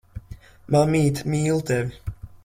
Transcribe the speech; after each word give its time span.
Mammīte 0.75 1.27
mīl 1.33 1.61
tevi. 1.71 2.17